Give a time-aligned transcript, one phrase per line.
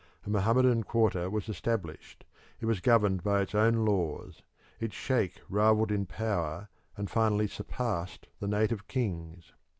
[0.25, 2.25] A Mohammedan quarter was established;
[2.59, 4.41] it was governed by its own laws;
[4.79, 9.53] its sheikh rivalled in power and finally surpassed the native kings.